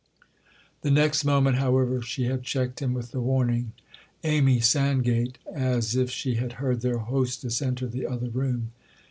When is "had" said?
2.23-2.41, 6.37-6.53